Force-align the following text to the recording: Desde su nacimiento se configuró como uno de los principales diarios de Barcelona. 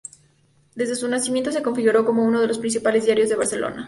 Desde 0.73 0.95
su 0.95 1.07
nacimiento 1.07 1.51
se 1.51 1.61
configuró 1.61 2.03
como 2.05 2.25
uno 2.25 2.41
de 2.41 2.47
los 2.47 2.57
principales 2.57 3.05
diarios 3.05 3.29
de 3.29 3.35
Barcelona. 3.35 3.79